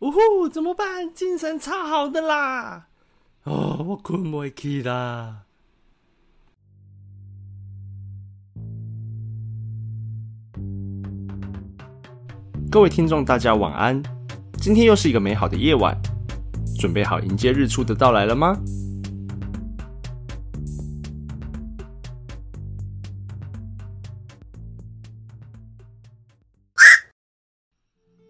[0.00, 1.12] 呜呼，怎么办？
[1.12, 2.86] 精神超好的啦！
[3.42, 5.42] 哦，我困不起啦。
[12.70, 14.00] 各位听众，大家晚安。
[14.60, 16.00] 今天又是一个美好的夜晚，
[16.78, 18.56] 准备好迎接日出的到来了吗？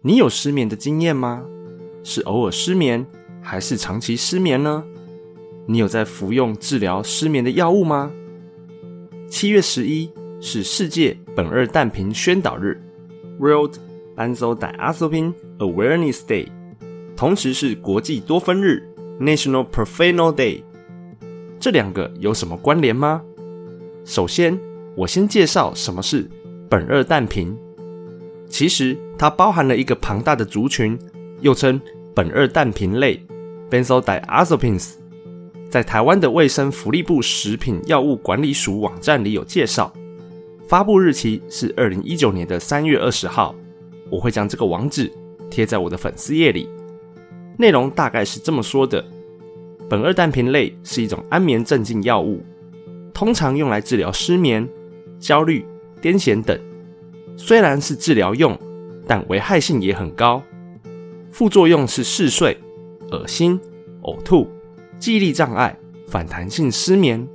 [0.01, 1.45] 你有失眠的经验吗？
[2.03, 3.05] 是偶尔失眠，
[3.41, 4.83] 还是长期失眠呢？
[5.67, 8.11] 你有在服用治疗失眠的药物吗？
[9.29, 10.09] 七月十一
[10.41, 12.81] 是世界苯二氮平宣导日
[13.39, 13.75] （World
[14.15, 16.47] Benzodiazepine Awareness Day），
[17.15, 18.81] 同时是国际多酚日
[19.19, 20.63] （National Profenol Day）。
[21.59, 23.21] 这两个有什么关联吗？
[24.05, 24.59] 首先，
[24.95, 26.27] 我先介绍什么是
[26.69, 27.55] 苯二氮平。
[28.47, 30.97] 其实它包含了一个庞大的族群，
[31.41, 31.79] 又称
[32.15, 33.23] 苯二氮平类
[33.69, 34.93] （Benzodiazepines）。
[35.69, 39.93] 在台湾的卫生福利部食品药物管理署网站里有介绍，
[40.67, 43.55] 发布日期是二零一九年的三月二十号。
[44.09, 45.11] 我会将这个网址
[45.49, 46.67] 贴在我的粉丝页里。
[47.57, 49.05] 内容大概是这么说的：
[49.87, 52.43] 苯二氮平类是一种安眠镇静药物，
[53.13, 54.67] 通常用来治疗失眠、
[55.19, 55.63] 焦虑、
[56.01, 56.59] 癫痫等。
[57.37, 58.57] 虽然是治疗用，
[59.05, 60.41] 但危害性也很高。
[61.31, 62.57] 副作用是嗜睡、
[63.11, 63.59] 恶心、
[64.03, 64.47] 呕吐、
[64.97, 65.77] 记忆力障碍、
[66.07, 67.27] 反弹性失眠、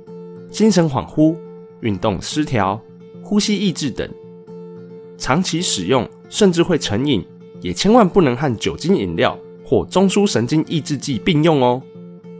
[0.49, 1.35] 精神恍惚、
[1.81, 2.79] 运动失调、
[3.21, 4.09] 呼吸抑制等。
[5.17, 7.25] 长期使用甚至会成瘾，
[7.61, 11.81] 也千万不能和酒精饮料或中枢神经抑制剂并用哦。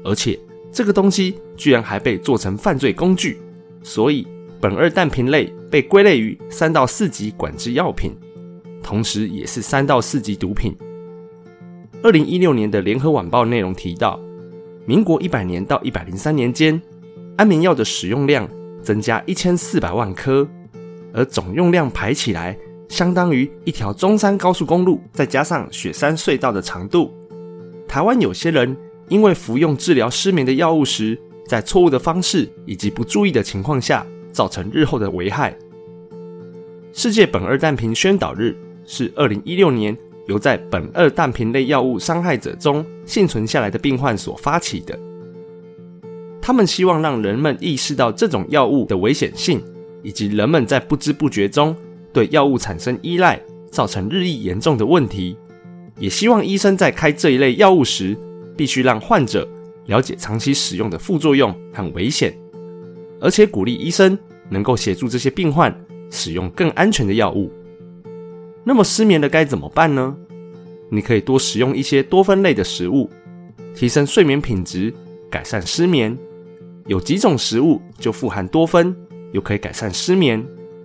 [0.03, 0.39] 而且
[0.71, 3.39] 这个东西居然还被做成犯罪工具，
[3.83, 4.27] 所以。
[4.61, 8.15] 苯二氮平类被归类于三到四级管制药品，
[8.81, 10.75] 同时也是三到四级毒品。
[12.05, 14.19] 二零一六年的联合晚报内容提到，
[14.85, 16.79] 民国一百年到一百零三年间，
[17.35, 18.47] 安眠药的使用量
[18.83, 20.47] 增加一千四百万颗，
[21.11, 22.55] 而总用量排起来，
[22.89, 27.11] 相当于一条中山高速公路再加上雪山隧道的长度。
[27.87, 28.77] 台湾有些人
[29.09, 34.05] 因为服用治疗失眠的药物时，在错误的方式以及不注意的情况下。
[34.31, 35.57] 造成日后的危害。
[36.91, 38.53] 世界苯二氮平宣导日
[38.85, 39.97] 是二零一六年
[40.27, 44.97] 由在苯二氮平类药物伤害者中幸存下来的病患所发起的。
[46.41, 49.61] 他们希望让人们意识到这种药物的危险性，
[50.03, 51.75] 以及人们在不知不觉中
[52.13, 53.41] 对药物产生依赖，
[53.71, 55.35] 造成日益严重的问题。
[55.97, 58.17] 也希望医生在开这一类药物时，
[58.55, 59.47] 必须让患者
[59.85, 62.37] 了解长期使用的副作用和危险。
[63.21, 64.17] 而且鼓励医生
[64.49, 65.73] 能够协助这些病患
[66.11, 67.49] 使用更安全的药物。
[68.65, 70.13] 那么失眠的该怎么办呢？
[70.89, 73.09] 你可以多食用一些多酚类的食物，
[73.75, 74.93] 提升睡眠品质，
[75.29, 76.17] 改善失眠。
[76.87, 78.93] 有几种食物就富含多酚，
[79.31, 80.43] 又可以改善失眠，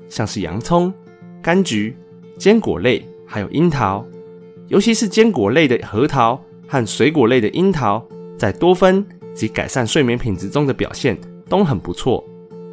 [0.09, 0.93] 像是洋葱、
[1.43, 1.97] 柑橘、
[2.39, 4.07] 坚果类，还有樱桃。
[4.69, 8.07] 尤其是坚果类的核桃和水果类的樱桃，
[8.39, 9.05] 在多酚
[9.35, 11.19] 及改善睡眠品质中的表现。
[11.49, 12.25] 都很不错，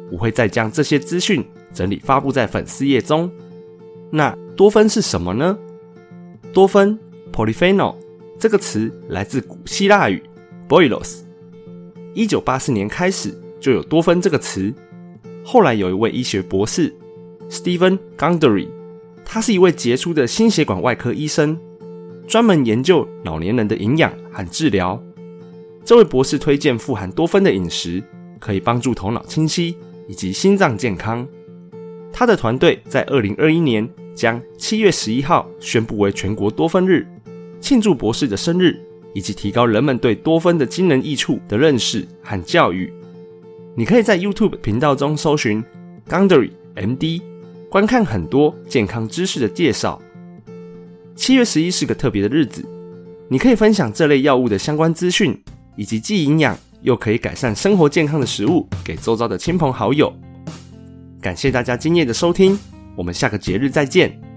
[0.08, 1.44] 我会再将这些资讯
[1.74, 3.28] 整理发布在粉丝页中。
[4.08, 5.56] 那多酚是什么呢？
[6.52, 6.98] 多酚
[7.32, 7.94] （polyphenol）
[8.40, 10.20] 这个词来自古希腊语
[10.68, 11.20] “boilos”。
[12.12, 14.74] 一九八四年开始就有多酚这个词。
[15.44, 16.92] 后来有一位医学博士
[17.48, 18.66] Stephen Gundry，
[19.24, 21.56] 他是一位杰出的心血管外科医生，
[22.26, 25.00] 专门研究老年人的营养和治疗。
[25.84, 28.02] 这位博士推荐富含多酚的饮食。
[28.40, 29.76] 可以帮助头脑清晰
[30.08, 31.26] 以及心脏健康。
[32.12, 37.06] 他的团队在二零二一年将七月十一号宣布为全国多酚日，
[37.60, 38.76] 庆祝博士的生日，
[39.14, 42.92] 以及提高人们对多酚的惊人益处的认识和教育。
[43.76, 45.62] 你可以在 YouTube 频道中搜寻
[46.08, 47.22] Gundry MD，
[47.70, 50.02] 观看很多健康知识的介绍。
[51.14, 52.64] 七月十一是个特别的日子，
[53.28, 55.40] 你可以分享这类药物的相关资讯
[55.76, 56.58] 以及既营养。
[56.80, 60.12] 又可以改善生活健康的食物，给周遭的亲朋好友。
[61.20, 62.56] 感谢大家今夜的收听，
[62.98, 64.27] 我们下个节日再见。